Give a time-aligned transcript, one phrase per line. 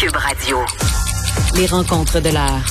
[0.00, 0.56] Cube Radio.
[1.56, 2.64] Les rencontres de l'heure.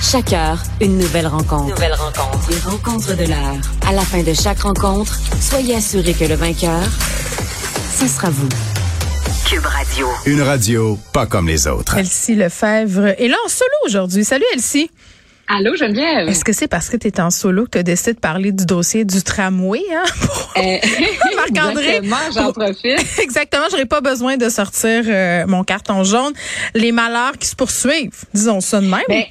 [0.00, 1.70] Chaque heure, une nouvelle rencontre.
[1.70, 2.48] Nouvelle rencontre.
[2.48, 3.56] Les rencontres de l'heure.
[3.84, 6.84] À la fin de chaque rencontre, soyez assurés que le vainqueur,
[7.98, 8.48] ce sera vous.
[9.48, 10.06] Cube Radio.
[10.24, 11.98] Une radio pas comme les autres.
[11.98, 14.24] Elsie Lefebvre est là en solo aujourd'hui.
[14.24, 14.88] Salut Elsie.
[15.48, 16.28] Allô, Geneviève?
[16.28, 18.50] Est-ce que c'est parce que tu es en solo que tu as décidé de parler
[18.50, 19.82] du dossier du tramway?
[19.92, 20.04] Hein?
[20.56, 20.78] Euh,
[21.36, 21.96] Marc-André.
[21.96, 23.18] Exactement, j'en profite.
[23.22, 26.32] Exactement, j'aurais pas besoin de sortir euh, mon carton jaune.
[26.74, 29.02] Les malheurs qui se poursuivent, disons ça de même.
[29.06, 29.24] Ben,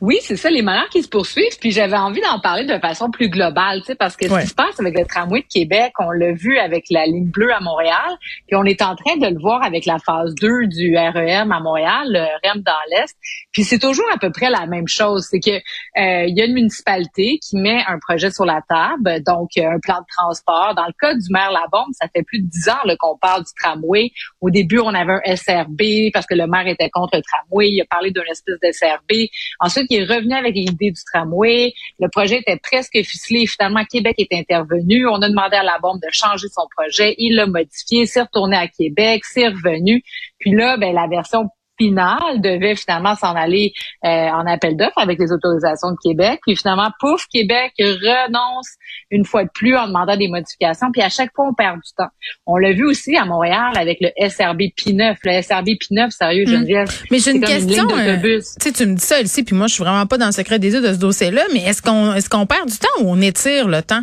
[0.00, 1.58] oui, c'est ça, les malheurs qui se poursuivent.
[1.60, 4.46] Puis j'avais envie d'en parler de façon plus globale, tu sais, parce que ce qui
[4.46, 7.60] se passe avec le tramway de Québec, on l'a vu avec la ligne bleue à
[7.60, 11.52] Montréal, puis on est en train de le voir avec la phase 2 du REM
[11.52, 13.14] à Montréal, le REM dans l'Est.
[13.52, 15.26] Puis c'est toujours à peu près la même chose.
[15.30, 19.22] C'est que euh, il y a une municipalité qui met un projet sur la table,
[19.24, 20.74] donc euh, un plan de transport.
[20.76, 23.50] Dans le cas du maire Labombe, ça fait plus de dix ans qu'on parle du
[23.60, 24.12] tramway.
[24.40, 27.68] Au début, on avait un SRB parce que le maire était contre le tramway.
[27.68, 29.28] Il a parlé d'un espèce de SRB.
[29.60, 31.72] Ensuite, il est revenu avec l'idée du tramway.
[31.98, 33.46] Le projet était presque ficelé.
[33.46, 35.06] Finalement, Québec est intervenu.
[35.08, 37.14] On a demandé à la bombe de changer son projet.
[37.18, 38.06] Il l'a modifié.
[38.06, 39.22] C'est retourné à Québec.
[39.24, 40.02] C'est revenu.
[40.38, 41.48] Puis là, ben, la version
[41.80, 43.72] finale devait finalement s'en aller
[44.04, 46.40] euh, en appel d'offres avec les autorisations de Québec.
[46.46, 48.68] Puis finalement, pouf, Québec renonce
[49.10, 50.88] une fois de plus en demandant des modifications.
[50.92, 52.10] Puis à chaque fois, on perd du temps.
[52.46, 55.16] On l'a vu aussi à Montréal avec le SRB P9.
[55.24, 57.06] Le SRB P9, sérieux, Geneviève, Hmm.
[57.10, 57.86] Mais j'ai une question.
[57.86, 60.18] ligne euh, tu sais, tu me dis ça, Elsie, puis moi, je suis vraiment pas
[60.18, 62.78] dans le secret des yeux de ce dossier-là, mais est-ce qu'on est-ce qu'on perd du
[62.78, 64.02] temps ou on étire le temps?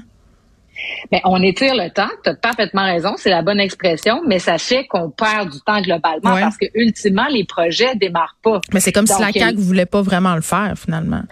[1.11, 4.57] Ben, on étire le temps, tu as parfaitement raison, c'est la bonne expression, mais ça
[4.57, 6.41] fait qu'on perd du temps globalement Ouais.
[6.41, 8.61] parce que ultimement, les projets démarrent pas.
[8.73, 11.23] Mais c'est comme si la CAQ euh, voulait pas vraiment le faire, finalement.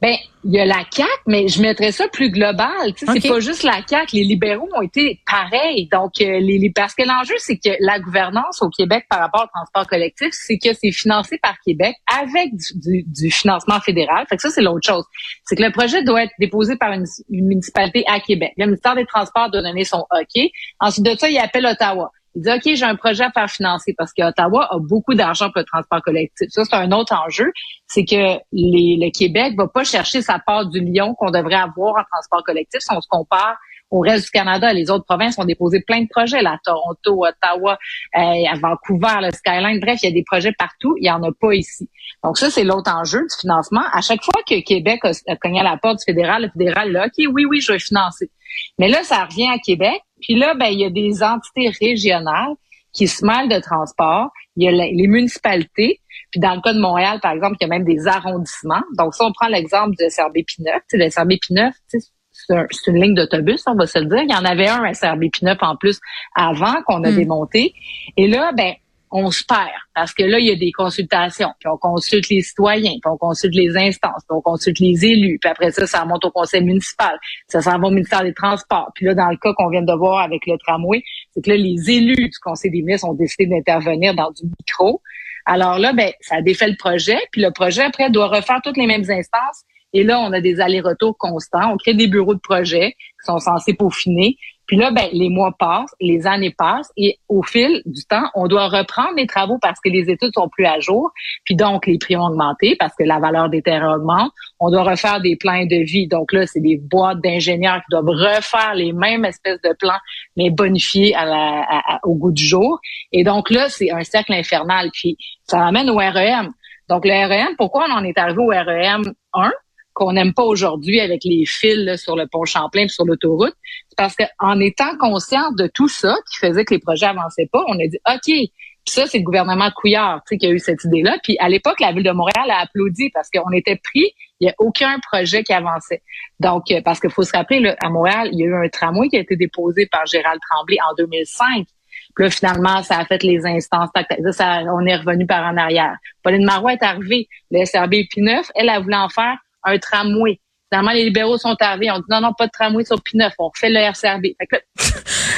[0.00, 2.94] Ben, il y a la CAQ, mais je mettrais ça plus global.
[2.96, 3.12] Tu sais.
[3.20, 4.14] C'est pas juste la CAQ.
[4.16, 5.88] Les libéraux ont été pareils.
[5.90, 9.42] Donc, euh, les, les- parce que l'enjeu, c'est que la gouvernance au Québec par rapport
[9.44, 14.24] au transport collectif, c'est que c'est financé par Québec avec du, du- du financement fédéral.
[14.28, 15.04] Fait que ça, c'est l'autre chose.
[15.44, 18.52] C'est que le projet doit être déposé par une, une municipalité à Québec.
[18.56, 20.42] Le ministère des Transports doit donner son OK.
[20.78, 22.12] Ensuite de ça, il appelle Ottawa.
[22.34, 25.60] Il dit, OK, j'ai un projet à faire financer parce qu'Ottawa a beaucoup d'argent pour
[25.60, 26.48] le transport collectif.
[26.50, 27.50] Ça, c'est un autre enjeu.
[27.86, 32.04] C'est que le Québec va pas chercher sa part du lion qu'on devrait avoir en
[32.10, 33.56] transport collectif si on se compare
[33.90, 34.72] au reste du Canada.
[34.72, 37.78] Les autres provinces ont déposé plein de projets, là, Toronto, Ottawa,
[38.16, 38.20] euh,
[38.60, 39.80] Vancouver, le Skyline.
[39.80, 40.94] Bref, il y a des projets partout.
[41.00, 41.88] Il y en a pas ici.
[42.24, 43.82] Donc ça, c'est l'autre enjeu du financement.
[43.92, 47.06] À chaque fois que Québec a, cogné à la porte du fédéral, le fédéral, là,
[47.06, 48.30] OK, oui, oui, je vais financer.
[48.78, 50.00] Mais là, ça revient à Québec.
[50.20, 52.54] Puis là, ben, il y a des entités régionales
[52.92, 54.30] qui se mêlent de transport.
[54.56, 56.00] Il y a les municipalités.
[56.30, 58.82] Puis dans le cas de Montréal, par exemple, il y a même des arrondissements.
[58.96, 62.08] Donc, si on prend l'exemple du SRB P9, tu sais, le SRB P9, tu sais,
[62.48, 64.22] c'est un- c'est une ligne d'autobus, on va se le dire.
[64.22, 65.98] Il y en avait un SRB P9 en plus
[66.34, 67.16] avant qu'on a Mm.
[67.16, 67.74] démonté.
[68.16, 68.72] Et là, ben,
[69.10, 72.42] on se perd parce que là, il y a des consultations, puis on consulte les
[72.42, 76.02] citoyens, puis on consulte les instances, puis on consulte les élus, puis après ça, ça
[76.02, 78.90] remonte au conseil municipal, ça s'en va au ministère des Transports.
[78.94, 81.56] Puis là, dans le cas qu'on vient de voir avec le tramway, c'est que là,
[81.56, 85.00] les élus du conseil des ministres ont décidé d'intervenir dans du micro.
[85.46, 88.86] Alors là, ben, ça défait le projet, puis le projet, après, doit refaire toutes les
[88.86, 89.64] mêmes instances.
[89.92, 91.72] Et là, on a des allers-retours constants.
[91.72, 94.36] On crée des bureaux de projet qui sont censés peaufiner.
[94.66, 98.48] Puis là, ben, les mois passent, les années passent, et au fil du temps, on
[98.48, 101.10] doit reprendre les travaux parce que les études sont plus à jour.
[101.46, 104.30] Puis donc, les prix ont augmenté parce que la valeur des terrains augmente.
[104.60, 106.06] On doit refaire des plans de vie.
[106.06, 109.98] Donc là, c'est des boîtes d'ingénieurs qui doivent refaire les mêmes espèces de plans,
[110.36, 112.78] mais bonifiés à la- au goût du jour.
[113.10, 114.90] Et donc là, c'est un cercle infernal.
[114.92, 116.52] Puis ça amène au REM.
[116.90, 119.50] Donc le REM, pourquoi on en est arrivé au REM 1?
[119.98, 123.54] Qu'on n'aime pas aujourd'hui avec les fils là, sur le pont Champlain et sur l'autoroute,
[123.88, 127.64] c'est parce qu'en étant conscient de tout ça qui faisait que les projets avançaient pas,
[127.66, 128.50] on a dit OK, puis
[128.86, 131.18] ça c'est le gouvernement de Couillard, qui a eu cette idée-là.
[131.24, 134.50] Puis à l'époque, la ville de Montréal a applaudi parce qu'on était pris, il n'y
[134.50, 136.02] a aucun projet qui avançait.
[136.38, 138.68] Donc euh, parce qu'il faut se rappeler, là, à Montréal, il y a eu un
[138.68, 141.66] tramway qui a été déposé par Gérald Tremblay en 2005.
[142.14, 143.90] Puis là, finalement, ça a fait les instances.
[143.94, 145.96] ça, ça- on est revenu par en arrière.
[146.22, 147.28] Pauline Marois est arrivée.
[147.50, 150.40] Le SRB P9, elle, a voulu en faire un tramway.
[150.70, 151.90] Finalement, les libéraux sont arrivés.
[151.90, 153.30] On dit non, non, pas de tramway sur P9.
[153.38, 154.22] On refait le RCRB.
[154.38, 154.60] Fait que là,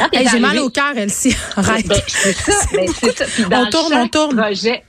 [0.01, 1.37] quand t'es Hey, J'ai mal au cœur, Elsie.
[1.57, 1.87] Arrête.
[1.87, 3.25] ben, c'est ça, ben, c'est ça.
[3.27, 4.37] Puis dans On tourne, on tourne.
[4.37, 4.83] Projet,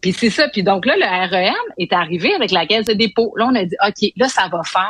[0.00, 0.48] puis c'est ça.
[0.48, 3.32] Puis donc là, le REM est arrivé avec la caisse de dépôt.
[3.36, 4.88] Là, on a dit, OK, là, ça va faire.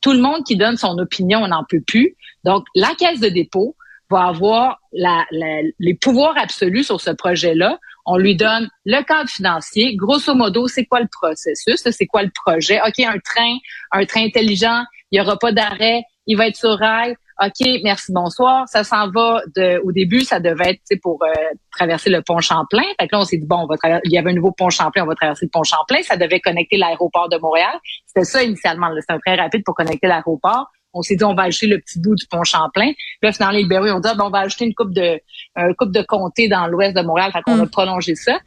[0.00, 2.16] Tout le monde qui donne son opinion, on n'en peut plus.
[2.44, 3.76] Donc, la caisse de dépôt
[4.08, 7.78] va avoir la, la- les pouvoirs absolus sur ce projet-là.
[8.06, 9.96] On lui donne le cadre financier.
[9.96, 11.82] Grosso modo, c'est quoi le processus?
[11.90, 12.80] C'est quoi le projet?
[12.86, 13.56] OK, un train,
[13.92, 17.14] un train intelligent, il n'y aura pas d'arrêt, il va être sur rail.
[17.42, 18.68] OK, merci, bonsoir.
[18.68, 21.32] Ça s'en va de, au début, ça devait être pour euh,
[21.72, 22.82] traverser le pont Champlain.
[23.00, 24.68] Fait que là, on s'est dit, bon, on va il y avait un nouveau pont
[24.68, 26.02] Champlain, on va traverser le pont Champlain.
[26.02, 27.72] Ça devait connecter l'aéroport de Montréal.
[28.06, 28.90] C'était ça initialement.
[29.00, 30.66] C'était un très rapide pour connecter l'aéroport.
[30.92, 32.92] On s'est dit, on va ajouter le petit bout du pont Champlain.
[33.22, 35.20] Là, finalement, les libéraux ont dit, ah, ben, on va ajouter une coupe de,
[35.56, 37.30] un coupe de comté dans l'ouest de Montréal.
[37.32, 37.70] Fait qu'on a mm.
[37.70, 38.38] prolongé ça.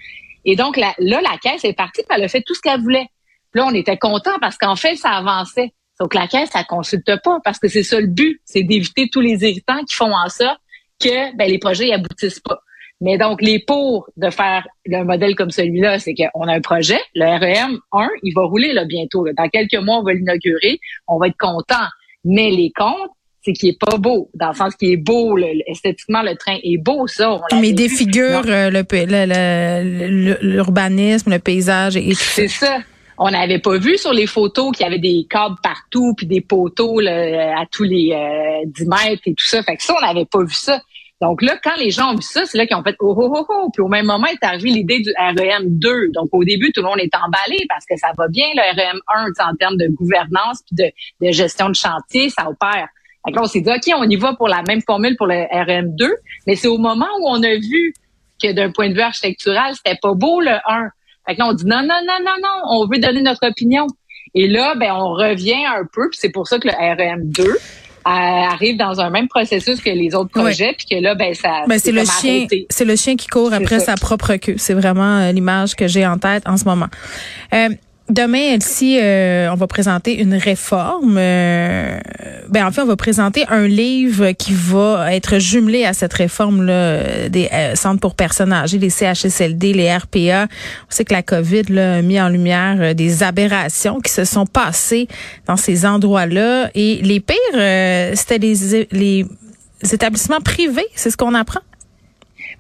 [0.46, 3.08] Et donc, là, la caisse est partie, elle a fait tout ce qu'elle voulait.
[3.54, 5.74] Là, on était content parce qu'en fait, ça avançait.
[6.00, 9.22] Donc, la caisse, ça consulte pas parce que c'est ça le but, c'est d'éviter tous
[9.22, 10.58] les irritants qui font en ça
[11.00, 12.60] que ben, les projets n'aboutissent pas.
[13.02, 17.00] Mais donc, les pour de faire un modèle comme celui-là, c'est qu'on a un projet,
[17.16, 19.26] le REM 1, il va rouler là, bientôt.
[19.36, 21.86] Dans quelques mois, on va l'inaugurer, on va être content.
[22.24, 23.12] Mais les comptes,
[23.44, 25.38] c'est qu'il est pas beau, dans le sens qu'il est beau,
[25.68, 27.40] esthétiquement, le train est beau, ça.
[27.52, 28.70] On Mais défigure euh,
[30.42, 32.80] l'urbanisme, le, le, paysage et tout C'est ça
[33.18, 36.42] on n'avait pas vu sur les photos qu'il y avait des câbles partout puis des
[36.42, 39.62] poteaux à tous les euh, 10 mètres et tout ça.
[39.64, 40.82] Fait que ça, on n'avait pas vu ça.
[41.24, 43.32] Donc là, quand les gens ont vu ça, c'est là qu'ils ont fait oh, oh,
[43.34, 43.70] oh, oh.
[43.72, 46.10] Puis au même moment est arrivée l'idée du REM 2.
[46.14, 49.00] Donc au début, tout le monde est emballé parce que ça va bien, le REM
[49.08, 50.92] 1, en termes de gouvernance puis
[51.22, 52.90] de, gestion de chantier, ça opère.
[53.26, 55.46] Donc là, on s'est dit, OK, on y va pour la même formule pour le
[55.50, 56.14] REM 2.
[56.46, 57.94] Mais c'est au moment où on a vu
[58.42, 60.90] que d'un point de vue architectural, c'était pas beau le 1.
[61.26, 63.88] Fait que là, on dit non, non, non, non, non, on veut donner notre opinion.
[64.36, 67.54] Et là, ben, on revient un peu, puis c'est pour ça que le RM2 euh,
[68.12, 71.64] arrive dans un même processus que les autres projets, puis que là, ben, ça.
[71.68, 74.56] Ben, c'est le chien, c'est le chien qui court après sa propre queue.
[74.58, 76.88] C'est vraiment euh, l'image que j'ai en tête en ce moment.
[77.54, 77.70] Euh,
[78.10, 81.16] Demain, Elsie, euh, on va présenter une réforme.
[81.18, 82.00] Euh,
[82.50, 87.30] ben en fait, on va présenter un livre qui va être jumelé à cette réforme-là
[87.30, 90.48] des euh, centres pour personnes âgées, les CHSLD, les RPA.
[90.50, 94.46] On sait que la COVID là, a mis en lumière des aberrations qui se sont
[94.46, 95.08] passées
[95.48, 96.72] dans ces endroits-là.
[96.76, 97.38] Et les pires,
[98.16, 99.26] c'était les
[99.82, 101.62] établissements privés, c'est ce qu'on apprend.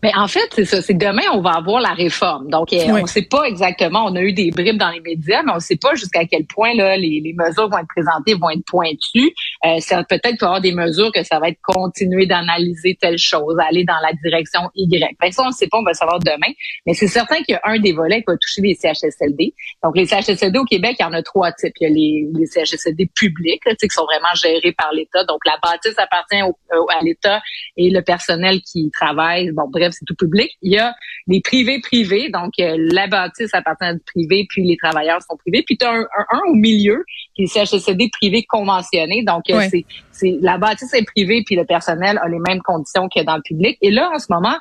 [0.01, 0.81] Mais en fait, c'est ça.
[0.81, 2.49] C'est demain, on va avoir la réforme.
[2.49, 4.05] Donc, euh, on ne sait pas exactement.
[4.05, 6.45] On a eu des bribes dans les médias, mais on ne sait pas jusqu'à quel
[6.45, 9.33] point là, les, les, mesures vont être présentées, vont être pointues.
[9.65, 13.17] Euh, c'est peut-être qu'il y avoir des mesures que ça va être continuer d'analyser telle
[13.17, 15.15] chose, aller dans la direction Y.
[15.19, 15.77] Ben, ça, on ne sait pas.
[15.77, 16.53] On va savoir demain.
[16.85, 19.53] Mais c'est certain qu'il y a un des volets qui va toucher les CHSLD.
[19.83, 21.73] Donc, les CHSLD au Québec, il y en a trois types.
[21.79, 25.23] Il y a les, les CHSLD publics, là, qui sont vraiment gérés par l'État.
[25.25, 26.55] Donc, la bâtisse appartient au,
[26.89, 27.41] à l'État
[27.77, 29.51] et le personnel qui travaille.
[29.51, 30.51] Bon, bref, c'est tout public.
[30.61, 30.93] Il y a
[31.27, 35.37] les privés privés, donc euh, la bâtisse appartient à du privé, puis les travailleurs sont
[35.37, 35.63] privés.
[35.65, 37.03] Puis tu as un, un, au milieu
[37.35, 39.23] qui est CHSLD privé conventionné.
[39.23, 43.09] Donc, euh, c'est c'est la bâtisse est privée puis le personnel a les mêmes conditions
[43.09, 43.77] que dans le public.
[43.81, 44.55] Et là, en ce moment,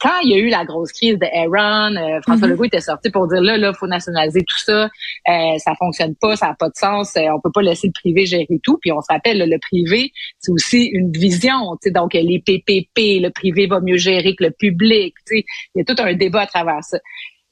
[0.00, 2.50] quand il y a eu la grosse crise de Aaron, euh, François mm-hmm.
[2.50, 4.84] Legault était sorti pour dire là, là, faut nationaliser tout ça,
[5.28, 7.92] euh, ça fonctionne pas, ça n'a pas de sens, euh, on peut pas laisser le
[7.92, 8.78] privé gérer tout.
[8.80, 13.66] Puis on se rappelle, le privé, c'est aussi une vision, donc les PPP, le privé
[13.66, 16.46] va mieux gérer que le public, tu sais, il y a tout un débat à
[16.46, 16.98] travers ça.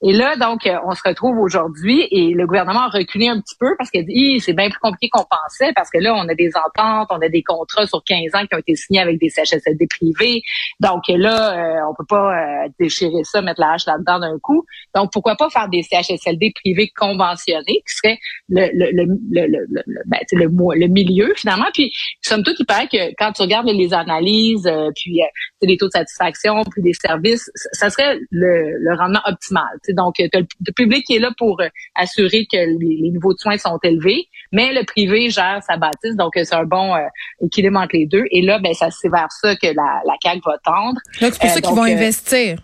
[0.04, 3.54] Et là, donc, euh, on se retrouve aujourd'hui et le gouvernement a reculé un petit
[3.58, 6.34] peu parce qu'il dit c'est bien plus compliqué qu'on pensait parce que là, on a
[6.34, 9.28] des ententes, on a des contrats sur 15 ans qui ont été signés avec des
[9.28, 10.42] CHSLD privés.
[10.80, 14.64] Donc là, euh, on peut pas euh, déchirer ça, mettre la hache là-dedans d'un coup.
[14.92, 18.18] Donc, pourquoi pas faire des CHSLD privés conventionnés qui serait
[18.48, 21.68] le le le le le, ben, le, milieu finalement.
[21.72, 25.20] Puis, somme toute, il paraît que quand tu regardes les analyses, puis
[25.62, 29.62] les taux de satisfaction, puis les services, ça serait le rendement optimal.
[29.94, 33.58] Donc, tu le, public qui est là pour euh, assurer que les, niveaux de soins
[33.58, 37.00] sont élevés, mais le privé gère sa bâtisse, donc c'est un bon euh,
[37.42, 38.24] équilibre entre les deux.
[38.30, 40.98] Et là, ben, ça c'est vers ça que la, la CAQ va tendre.
[41.20, 42.58] Donc, c'est pour ça qu'ils vont euh, investir?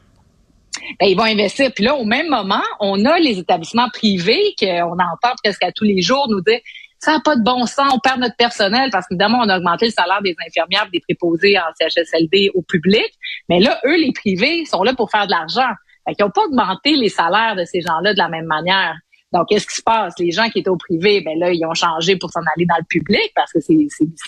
[1.01, 1.73] Ben, ils vont investir.
[1.75, 5.85] Puis là, au même moment, on a les établissements privés qu'on entend presque à tous
[5.85, 6.61] les jours nous dire
[7.01, 9.87] ça n'a pas de bon sens, on perd notre personnel parce qu'évidemment, on a augmenté
[9.87, 13.09] le salaire des infirmières, des préposés en CHSLD au public.
[13.49, 15.71] Mais là, eux, les privés, sont là pour faire de l'argent.
[16.09, 18.97] Ils n'ont pas augmenté les salaires de ces gens-là de la même manière.
[19.33, 20.15] Donc, qu'est-ce qui se passe?
[20.19, 22.79] Les gens qui étaient au privé, ben là, ils ont changé pour s'en aller dans
[22.79, 23.77] le public parce que c'est,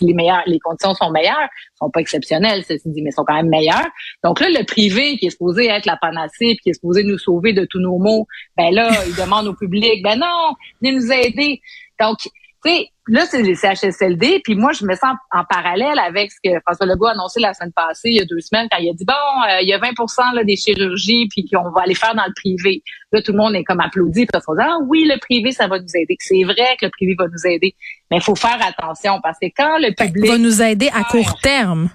[0.03, 3.49] les meilleurs, les conditions sont meilleures, sont pas exceptionnelles, ceci dit, mais sont quand même
[3.49, 3.89] meilleures.
[4.23, 7.55] Donc là, le privé qui est supposé être la panacée, qui est supposé nous sauver
[7.55, 8.27] de tous nos maux,
[8.59, 11.63] ben là, il demande au public, ben non, venez nous aider.
[11.99, 12.19] Donc,
[12.65, 16.37] tu sais, là, c'est les CHSLD, puis moi, je me sens en parallèle avec ce
[16.45, 18.91] que François Legault a annoncé la semaine passée, il y a deux semaines, quand il
[18.91, 19.91] a dit, bon, euh, il y a 20
[20.35, 22.83] là, des chirurgies, puis qu'on va aller faire dans le privé.
[23.13, 25.69] Là, tout le monde est comme applaudi, parce qu'on dit, ah oui, le privé, ça
[25.69, 26.17] va nous aider.
[26.21, 27.75] C'est vrai que le privé va nous aider,
[28.11, 30.31] mais il faut faire attention, parce que quand le public...
[30.31, 31.91] va nous aider à court terme.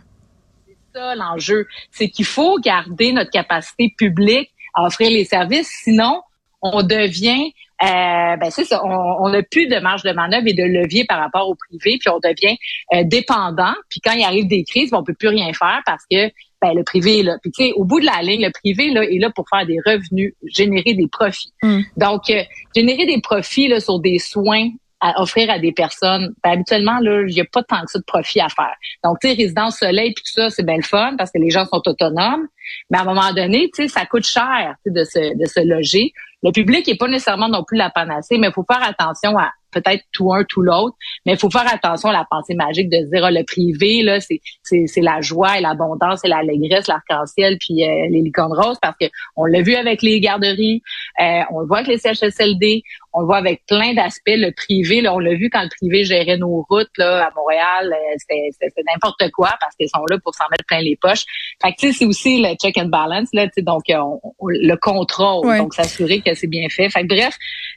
[0.67, 6.21] C'est ça l'enjeu, c'est qu'il faut garder notre capacité publique à offrir les services, sinon
[6.61, 7.53] on devient
[7.83, 11.19] euh, ben c'est ça, on n'a plus de marge de manœuvre et de levier par
[11.19, 12.57] rapport au privé, puis on devient
[12.93, 13.73] euh, dépendant.
[13.89, 16.73] Puis quand il arrive des crises, ben, on peut plus rien faire parce que ben,
[16.73, 17.37] le privé est là.
[17.41, 19.65] Puis tu sais, au bout de la ligne, le privé là est là pour faire
[19.65, 21.51] des revenus, générer des profits.
[21.63, 21.81] Mm.
[21.97, 24.69] Donc, euh, générer des profits là, sur des soins
[25.01, 27.99] à offrir à des personnes, ben, habituellement, là, il n'y a pas tant que ça
[27.99, 28.73] de profit à faire.
[29.03, 31.49] Donc, tu sais, résidence soleil, puis tout ça, c'est bien le fun parce que les
[31.49, 32.47] gens sont autonomes.
[32.89, 36.11] Mais à un moment donné, tu sais, ça coûte cher de se, de se loger.
[36.43, 39.51] Le public n'est pas nécessairement non plus la panacée, mais il faut faire attention à
[39.75, 40.95] peut-être tout un, tout l'autre,
[41.25, 44.19] mais il faut faire attention à la pensée magique de dire, ah, le privé, là,
[44.19, 48.79] c'est, c'est, c'est la joie et l'abondance et l'allégresse, l'arc-en-ciel, puis euh, les licornes roses,
[48.81, 49.05] parce que
[49.35, 50.81] on l'a vu avec les garderies,
[51.21, 54.27] euh, on le voit avec les CHSLD, on le voit avec plein d'aspects.
[54.27, 57.93] Le privé, là, on l'a vu quand le privé gérait nos routes là, à Montréal,
[57.93, 61.23] euh, c'était, n'importe quoi parce qu'ils sont là pour s'en mettre plein les poches.
[61.61, 65.57] Fait que, c'est aussi check and balance, là, donc euh, on- on- le contrôle, Ouais.
[65.59, 66.89] donc s'assurer que c'est bien fait.
[66.89, 67.35] Fait que bref,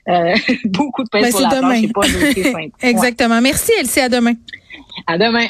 [0.09, 1.81] euh, beaucoup de pain sur la planche, demain.
[1.83, 2.57] c'est pas un dossier simple.
[2.57, 2.71] Ouais.
[2.91, 3.41] Exactement.
[3.41, 4.01] Merci, Elsie.
[4.01, 4.35] À demain.
[5.07, 5.47] À demain.